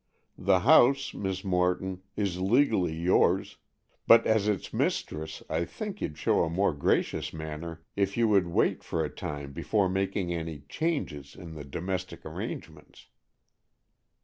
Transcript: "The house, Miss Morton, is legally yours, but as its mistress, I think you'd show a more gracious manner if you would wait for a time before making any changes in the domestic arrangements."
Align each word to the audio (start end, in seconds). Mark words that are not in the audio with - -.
"The 0.39 0.61
house, 0.61 1.13
Miss 1.13 1.43
Morton, 1.43 2.01
is 2.15 2.41
legally 2.41 2.95
yours, 2.95 3.57
but 4.07 4.25
as 4.25 4.47
its 4.47 4.73
mistress, 4.73 5.43
I 5.47 5.63
think 5.63 6.01
you'd 6.01 6.17
show 6.17 6.43
a 6.43 6.49
more 6.49 6.73
gracious 6.73 7.31
manner 7.31 7.83
if 7.95 8.17
you 8.17 8.27
would 8.27 8.47
wait 8.47 8.83
for 8.83 9.05
a 9.05 9.11
time 9.13 9.53
before 9.53 9.87
making 9.89 10.33
any 10.33 10.61
changes 10.61 11.35
in 11.35 11.53
the 11.53 11.63
domestic 11.65 12.25
arrangements." 12.25 13.09